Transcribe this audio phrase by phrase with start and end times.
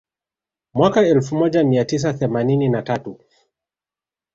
[0.73, 3.19] Mwaka elfu moja mia tisa themanini na tatu